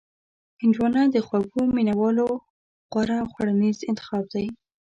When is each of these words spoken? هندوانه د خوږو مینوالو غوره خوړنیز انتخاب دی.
هندوانه 0.61 1.01
د 1.13 1.17
خوږو 1.25 1.61
مینوالو 1.75 2.27
غوره 2.91 3.19
خوړنیز 3.31 3.77
انتخاب 3.91 4.23
دی. 4.33 4.47